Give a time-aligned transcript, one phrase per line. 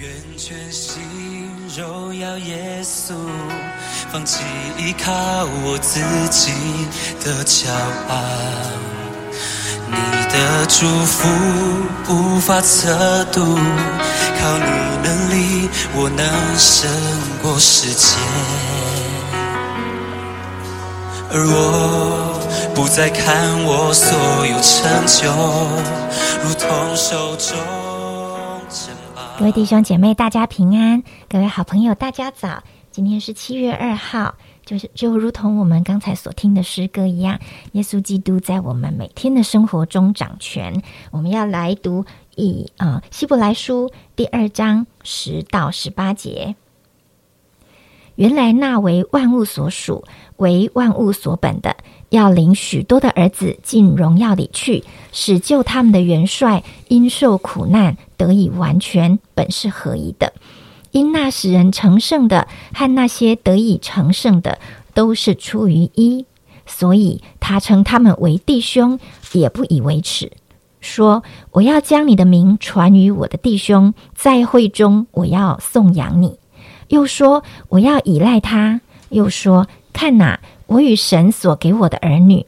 [0.00, 1.02] 愿全心
[1.76, 3.14] 荣耀耶稣，
[4.12, 4.44] 放弃
[4.78, 5.12] 依靠
[5.64, 5.98] 我自
[6.28, 6.52] 己
[7.24, 7.68] 的骄
[8.08, 8.14] 傲。
[9.90, 9.96] 你
[10.32, 11.28] 的祝福
[12.08, 14.70] 无法测度，靠你
[15.02, 16.24] 能力，我能
[16.56, 16.88] 胜
[17.42, 18.14] 过世界。
[21.30, 25.26] 而我不再看我所有成就，
[26.44, 27.87] 如同手中。
[29.38, 32.64] 各位弟兄姐妹，大家平安；各位好朋友，大家早。
[32.90, 34.34] 今天是七月二号，
[34.66, 37.38] 就是就如同我们刚才所听的诗歌一样，
[37.70, 40.82] 耶稣基督在我们每天的生活中掌权。
[41.12, 46.56] 我们要来读以啊、希伯来书第二章十到十八节。
[48.18, 50.02] 原来那为万物所属、
[50.38, 51.76] 为万物所本的，
[52.08, 54.82] 要领许多的儿子进荣耀里去，
[55.12, 60.32] 使救他们的元帅因受苦难得以完全，本是合一的。
[60.90, 64.58] 因那使人成圣的和那些得以成圣的，
[64.94, 66.26] 都是出于一，
[66.66, 68.98] 所以他称他们为弟兄，
[69.30, 70.32] 也不以为耻。
[70.80, 71.22] 说
[71.52, 76.40] ：“我要将你的名传于我的弟兄，在会中我要颂扬你。”
[76.88, 82.44] 又说：“我要依赖他。”又说：“看哪，我与神所给我的儿女，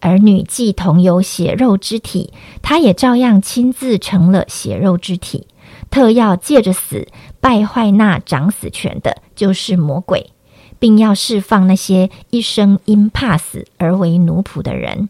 [0.00, 5.46] 儿女既同有血肉之体，他也照样亲自成了血肉之体，
[5.90, 7.08] 特要借着死
[7.40, 10.30] 败坏那掌死权的，就是魔鬼，
[10.78, 15.08] 并要释放那些一生因怕死而为奴仆的人。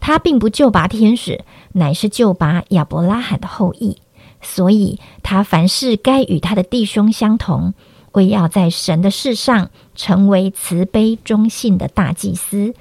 [0.00, 3.98] 他并不救拔天使，乃是救拔亚伯拉罕的后裔。
[4.42, 7.74] 所以他凡事该与他的弟兄相同，
[8.12, 12.74] 为要在神的事上成为慈悲忠信的大祭司，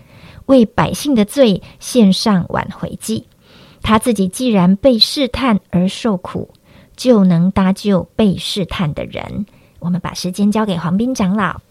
[0.46, 3.26] 为百姓的罪献上挽回祭。
[3.82, 6.50] 他自己既然被试探而受苦，
[6.96, 9.46] 就能搭救被试探的人。
[9.80, 11.62] 我们把时间交给黄斌长老。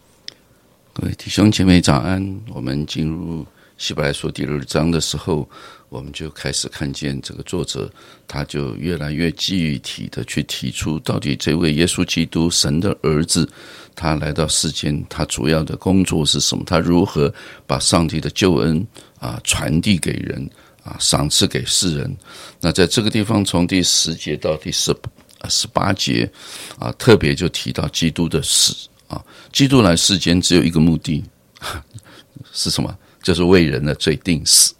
[0.93, 2.39] 各位弟兄姐妹早安！
[2.53, 3.45] 我们进入
[3.79, 5.49] 希伯来书第二章的时候，
[5.87, 7.89] 我们就开始看见这个作者，
[8.27, 13.49] 他就越来越具体的去提出，到底这位耶稣基督神的儿子，
[13.95, 16.63] 他来到世间，他主要的工作是什么？
[16.67, 17.33] 他如何
[17.65, 18.85] 把上帝的救恩
[19.17, 20.49] 啊传递给人
[20.83, 22.17] 啊，赏赐给世人？
[22.59, 24.93] 那在这个地方，从第十节到第十
[25.47, 26.29] 十八节
[26.77, 28.75] 啊，特别就提到基督的死
[29.07, 29.23] 啊，
[29.53, 31.23] 基督来世间只有一个目的，
[32.51, 32.93] 是什么？
[33.29, 34.73] 就是为人的罪定死。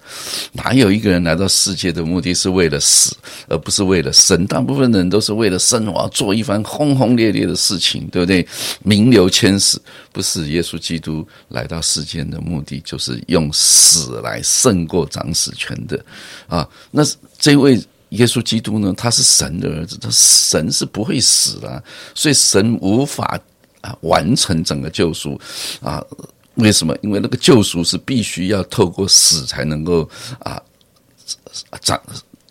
[0.53, 3.15] 哪有一个人来到世界的目的是为了死，
[3.47, 4.43] 而不是为了生？
[4.47, 8.47] 大部分人都是为了生，我要做一番轰轰烈烈的事情，对不对？
[8.81, 9.79] 名留千史。
[10.11, 16.03] 不是耶稣基督来到世间的目的，就是用死来胜过掌死权的
[16.47, 16.67] 啊。
[16.89, 17.03] 那
[17.37, 17.79] 这位。
[18.13, 18.91] 耶稣基督呢？
[18.97, 21.83] 他是神的儿子，他神是不会死的，
[22.15, 23.39] 所以神无法
[23.81, 25.39] 啊完成整个救赎
[25.79, 26.03] 啊。
[26.59, 26.95] 为什么？
[27.01, 30.09] 因为那个救赎是必须要透过死才能够
[30.39, 30.61] 啊
[31.81, 31.99] 掌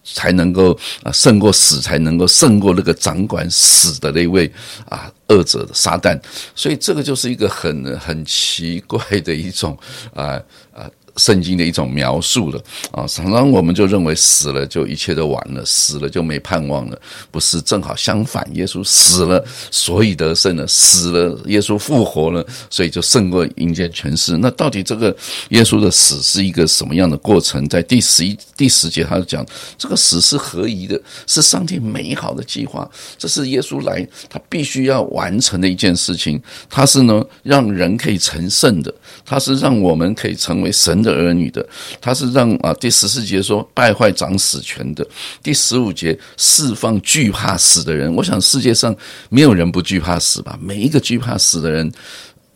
[0.03, 4.51] 才能够啊胜过死，才能够胜过那个掌管死的那位
[4.89, 6.19] 啊恶者的撒旦。
[6.55, 9.79] 所以这个就是一个很很奇怪的一种
[10.15, 10.41] 啊
[10.73, 10.91] 啊。
[11.19, 12.63] 圣经的一种描述了
[12.93, 16.99] 啊，常常我们就认为死了就一切都完了，死了就没盼望了，
[17.31, 18.49] 不是正好相反？
[18.55, 24.37] 耶稣死了，所以得胜了；死了，耶稣复活了，所以就胜过阴间权势。
[24.37, 25.15] 那到底这个
[25.51, 27.69] 耶稣的死是一个什么样的过程？
[27.69, 29.45] 在第十一、第十节，他就讲
[29.77, 36.41] 这个死是合宜的，是上帝美好的计划，这是耶稣来他必须要完成的一件事情。
[36.71, 41.08] 他是呢，让人可以成圣的，他是让我们可以成为神的。
[41.13, 41.67] 儿女的，
[42.01, 45.07] 他是让啊第十四节说败坏长死权的，
[45.43, 48.15] 第十五节释放惧怕死的人。
[48.15, 48.95] 我想世界上
[49.29, 50.59] 没有人不惧怕死吧？
[50.61, 51.93] 每一个惧怕死的人。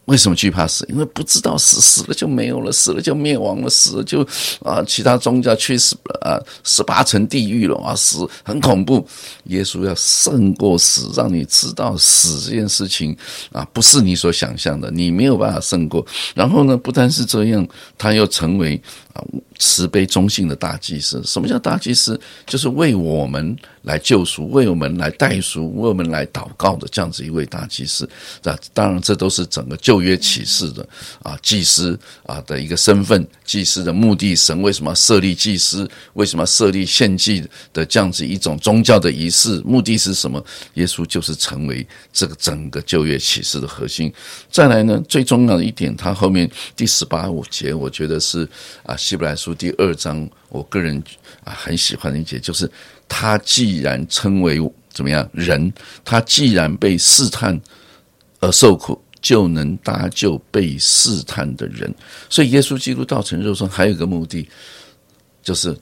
[0.07, 0.85] 为什么惧怕死？
[0.89, 4.27] 因为不知道死死了就没有了，死了就灭亡了，死了就
[4.61, 9.07] 啊，其他宗教去死了啊，十八层地狱了啊，死很恐怖。
[9.45, 13.17] 耶稣要胜过死，让你知道死这件事情
[13.53, 16.05] 啊，不是你所想象的，你没有办法胜过。
[16.35, 17.67] 然后呢，不单是这样，
[17.97, 18.81] 他又成为
[19.13, 19.23] 啊。
[19.59, 22.21] 慈悲忠信的大祭司，什么叫大祭司？
[22.45, 28.09] 就是为我们来救赎、为我们来代赎、为我们来祷告的这样子一位大祭司。
[28.43, 30.87] 那当然，这都是整个旧约启示的
[31.23, 34.35] 啊，祭司啊的一个身份，祭司的目的。
[34.35, 35.89] 神为什么设立祭司？
[36.15, 39.61] 为什么设立献祭的这样子一种宗教的仪式？
[39.65, 40.45] 目的是什么？
[40.75, 44.13] 耶稣就是成为这个整个旧约启示的核心。
[44.51, 48.49] 再来呢，最重要的一点，他后面第十八五节，我觉得是
[48.85, 49.55] 啊，希伯来书。
[49.55, 51.03] 第二章，我个人
[51.45, 52.71] 啊很喜欢的一节，就是
[53.09, 54.61] 他既然称为
[54.91, 55.27] 怎么样？
[55.33, 55.73] 人
[56.05, 57.59] 他既然被试探
[58.41, 61.93] 而受苦，就能搭救被试探的人。
[62.29, 64.47] 所以，耶稣基督道成肉身还有一个目的，
[65.43, 65.75] 就是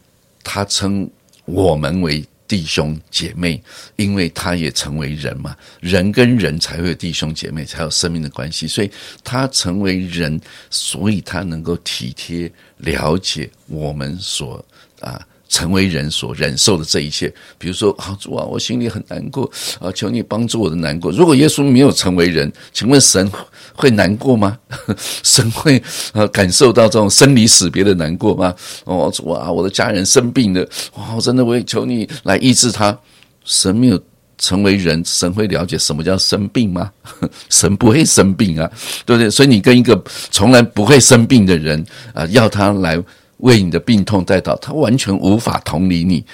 [0.45, 1.11] 他称
[1.47, 3.62] 我们为弟兄姐妹，
[3.94, 5.56] 因为他也成为人嘛。
[5.79, 8.67] 人跟人才会有弟兄姐妹，才有生命的关系。
[8.67, 8.91] 所以，
[9.23, 14.64] 他成为人，所以他能够体贴、了解我们所
[14.99, 15.25] 啊。
[15.50, 19.50] 成为人所忍受的这一切，比如说啊，主啊，我心里很难过
[19.81, 21.11] 啊，求你帮助我的难过。
[21.11, 23.29] 如果耶稣没有成为人，请问神
[23.75, 24.56] 会难过吗？
[25.25, 25.82] 神会
[26.12, 28.55] 呃感受到这种生离死别的难过吗？
[28.85, 30.64] 哦，主啊，我的家人生病了，
[30.94, 32.97] 哇，真的我也求你来医治他。
[33.44, 34.00] 神没有
[34.38, 36.93] 成为人，神会了解什么叫生病吗？
[37.50, 38.70] 神不会生病啊，
[39.05, 39.29] 对不对？
[39.29, 40.00] 所以你跟一个
[40.31, 43.02] 从来不会生病的人啊，要他来。
[43.41, 46.25] 为你的病痛带到，他完全无法同理你。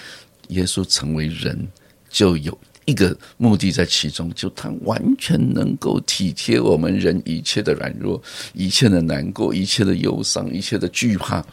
[0.49, 1.67] 耶稣成为人，
[2.09, 8.23] 就有一个目的在其中，就他完全能够体贴我们人一切的软弱、
[8.55, 11.45] 一切的难过、一切的忧伤、一切的惧怕。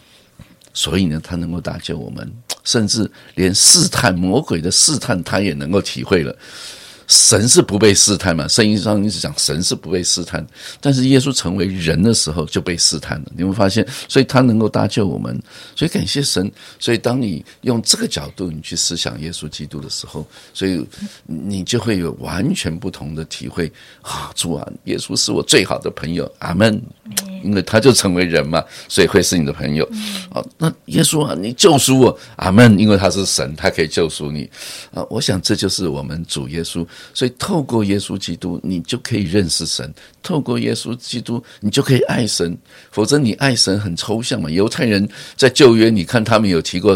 [0.75, 2.31] 所以呢，他能够搭救我们，
[2.63, 6.35] 甚至连试探魔鬼的试探，他也能够体会了。
[7.07, 8.47] 神是不被试探嘛？
[8.47, 10.45] 圣经上一直讲神是不被试探，
[10.79, 13.31] 但是耶稣成为人的时候就被试探了。
[13.35, 15.41] 你会发现，所以他能够搭救我们，
[15.75, 16.51] 所以感谢神。
[16.79, 20.85] 所以当你用这个角度你去思想耶稣基督的时候，所以
[21.25, 23.71] 你就会有完全不同的体会
[24.01, 24.31] 啊！
[24.35, 26.81] 主啊，耶稣是我最好的朋友，阿门。
[27.43, 29.87] 因为他就成为人嘛，所以会是你的朋友。
[30.31, 32.77] 啊，那耶稣啊，你救赎我，阿门。
[32.79, 34.49] 因为他是神，他可以救赎你。
[34.93, 36.85] 啊，我想这就是我们主耶稣。
[37.13, 39.87] 所以透过耶稣基督，你就可以认识神；
[40.21, 42.57] 透过耶稣基督，你就可以爱神。
[42.91, 44.49] 否则你爱神很抽象嘛。
[44.49, 46.95] 犹太人在旧约，你看他们有提过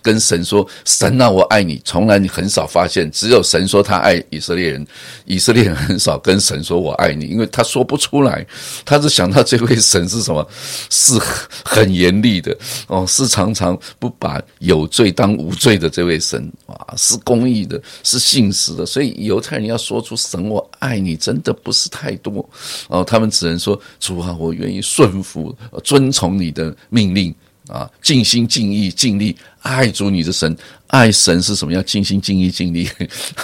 [0.00, 4.86] 跟神说：“神啊，我爱你。”从来你很少发现，只有神说他爱以色列人。
[5.26, 8.46] 以色列人很少跟神说我爱你，因为他说不出来。
[8.84, 10.46] 他是想到这位神是什么？
[10.90, 11.18] 是
[11.64, 12.56] 很严厉的
[12.88, 18.84] 哦，是常常不把有罪当无罪的这位神啊，是公义的，是信实的。
[18.84, 22.46] 所以犹太人要说出神我爱你，真的不是太多
[22.88, 23.02] 哦。
[23.02, 27.34] 他们只能说主啊，我愿意顺服、遵从你的命令
[27.68, 30.56] 啊，尽心尽意尽力爱主你的神。
[30.88, 31.72] 爱神是什么？
[31.74, 32.88] 要尽心尽意尽力。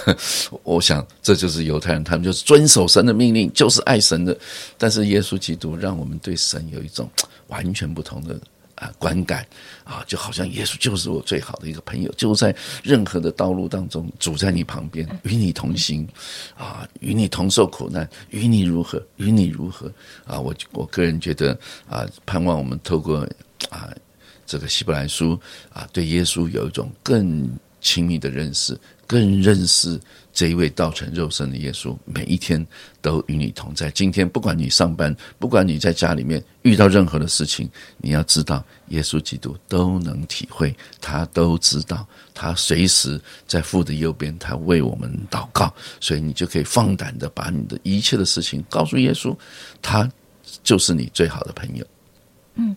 [0.63, 4.35] 我想这就是犹太人，他们就是遵守神的命令，就是爱神的。
[4.79, 7.07] 但是耶稣基督让我们对神有一种
[7.49, 8.35] 完全不同的
[8.73, 9.45] 啊观感
[9.83, 16.07] 啊，就好像耶稣就是我最好的一个朋友，就在任何的道路当中，主在你旁边，与你同行
[16.57, 18.99] 啊，与你同受苦难，与你如何？
[19.17, 19.85] 与你如何？
[20.25, 21.55] 啊，我我个人觉得
[21.87, 23.19] 啊，盼望我们透过
[23.69, 23.87] 啊。
[24.45, 25.39] 这个希伯来书
[25.71, 27.49] 啊，对耶稣有一种更
[27.81, 29.99] 亲密的认识，更认识
[30.33, 32.65] 这一位道成肉身的耶稣，每一天
[32.99, 33.91] 都与你同在。
[33.91, 49.35] 今天不管你上班，不管你在家里面遇到任何的事情，你要知道，耶稣基督都能体会，他都知道，他随时在父的右边，他为我们祷告，所以你就可以放胆的把你的一切的事情告诉耶稣，
[49.79, 50.11] 他
[50.63, 51.85] 就是你最好的朋友。
[52.55, 52.75] 嗯。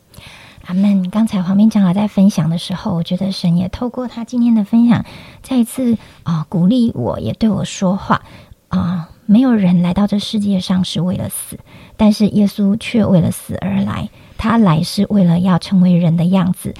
[0.68, 1.08] 阿门。
[1.08, 5.02] 刚才黄明长老在分享的时候，我觉得神也透过他今天的分享，
[5.42, 8.20] 再一次啊鼓励我，也对我说话
[8.68, 9.08] 啊。
[9.24, 11.58] 没有人来到这世界上是为了死，
[11.96, 14.10] 但是耶稣却为了死而来。
[14.36, 16.74] 他来是为了要成为人的样子，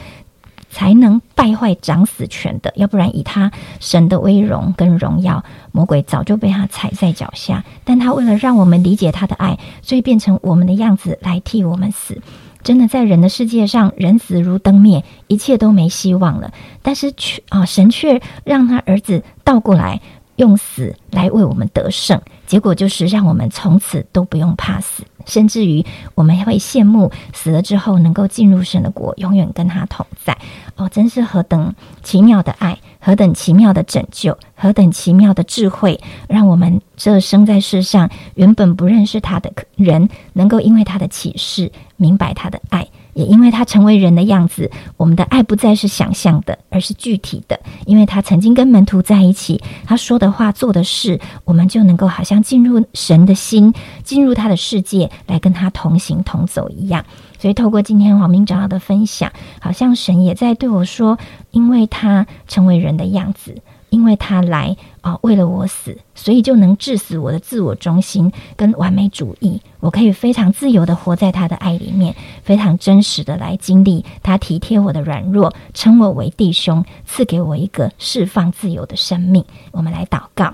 [0.71, 2.73] 才能败坏长死权的。
[2.76, 5.42] 要不然，以他神的威荣跟荣耀，
[5.73, 7.64] 魔鬼早就被他踩在脚下。
[7.85, 12.21] 但他为了让我们理解他的爱，所以变成我们的样子来替我们死。
[12.68, 16.52] 真的在人的世界上，人死如灯灭，一切都没希望了。
[16.82, 20.02] 但是却啊，神却让他儿子倒过来，
[20.38, 22.21] 用死来为我们得胜。
[22.47, 30.35] 结果就是让我们从此都不用怕死，甚至于我们会羡慕死了之后能够进入神的国，永远跟他同在。
[30.76, 42.88] 哦，真是何等奇妙的爱，何等奇妙的拯救，何等奇妙的智慧，让我们这生在世上原本不认识他的人，能够因为他的启示明白他的爱。
[43.18, 47.58] 也因为他成为人的样子，我们的爱不再是想象的，而是具体的。
[47.84, 57.04] 因为他曾经跟门徒在一起，他说的话、做的事，我们就能够好像进入神的心，进入他的世界，来跟他同行同走一样。
[57.40, 61.18] 所以，透过今天黄明长老的分享，好像神也在对我说：，
[61.50, 63.60] 因为他成为人的样子。
[63.90, 69.61] 因为他来啊，为了我死，所以就能致死我的自我中心跟完美主义。
[69.80, 79.45] 我可以非常自由的活在他的爱里面，非常真实的来经历他体贴我的软弱，称我为弟兄，赐给我一个释放自由的生命。
[79.71, 80.52] 我们来祷告。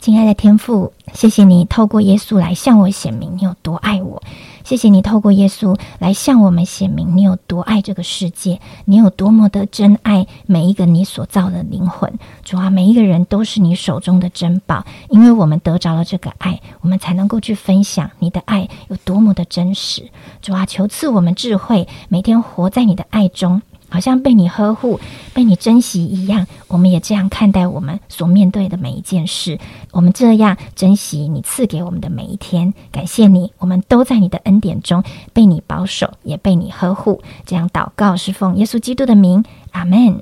[0.00, 4.22] 亲爱的天父，谢谢你透过耶稣来向我显明你有多爱我。
[4.64, 12.10] 谢谢你透过耶稣来向我们显明你有多爱这个世界，你有多么的真爱每一个你所造的灵魂。
[12.42, 20.08] 主啊，每一个人都是你手中的珍宝，因为我们得着了这个爱，我们才能够去分享你的爱有多么的真实。
[20.40, 23.60] 主啊，求赐我们智慧，每天活在你的爱中。
[23.94, 24.98] 好像被你呵护、
[25.32, 29.56] 被你珍惜一样，我们也这样看待我们所面对的每一件事。
[29.92, 37.22] 我们这样珍惜你赐给我们的每一天，感谢你，我们都在你的恩典中被你保守，也被你呵护。
[37.46, 40.20] 这样祷告是奉耶稣基督的名，阿门。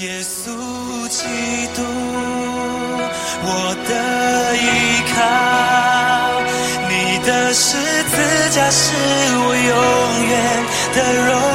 [0.00, 0.50] 耶稣
[1.08, 1.28] 基
[1.76, 1.82] 督，
[3.44, 4.66] 我的依
[5.14, 5.22] 靠，
[6.88, 6.92] 你
[7.24, 8.16] 的十字
[8.50, 8.94] 架是
[9.38, 9.76] 我永
[10.28, 10.47] 远。
[10.98, 11.47] 的荣